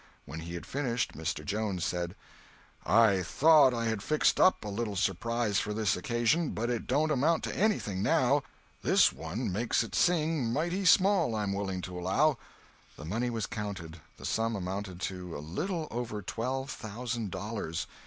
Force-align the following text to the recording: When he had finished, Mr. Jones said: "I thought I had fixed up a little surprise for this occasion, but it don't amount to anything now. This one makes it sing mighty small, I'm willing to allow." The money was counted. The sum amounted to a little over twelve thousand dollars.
When 0.25 0.39
he 0.39 0.55
had 0.55 0.65
finished, 0.65 1.13
Mr. 1.13 1.45
Jones 1.45 1.85
said: 1.85 2.15
"I 2.83 3.21
thought 3.21 3.71
I 3.71 3.85
had 3.85 4.01
fixed 4.01 4.39
up 4.39 4.65
a 4.65 4.67
little 4.67 4.95
surprise 4.95 5.59
for 5.59 5.75
this 5.75 5.95
occasion, 5.95 6.53
but 6.53 6.71
it 6.71 6.87
don't 6.87 7.11
amount 7.11 7.43
to 7.43 7.55
anything 7.55 8.01
now. 8.01 8.41
This 8.81 9.13
one 9.13 9.51
makes 9.51 9.83
it 9.83 9.93
sing 9.93 10.51
mighty 10.51 10.85
small, 10.85 11.35
I'm 11.35 11.53
willing 11.53 11.81
to 11.81 11.99
allow." 11.99 12.39
The 12.97 13.05
money 13.05 13.29
was 13.29 13.45
counted. 13.45 14.01
The 14.17 14.25
sum 14.25 14.55
amounted 14.55 14.99
to 15.01 15.37
a 15.37 15.37
little 15.37 15.87
over 15.91 16.23
twelve 16.23 16.71
thousand 16.71 17.29
dollars. 17.29 17.85